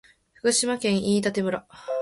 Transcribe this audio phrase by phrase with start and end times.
[0.33, 1.67] 福島県飯舘村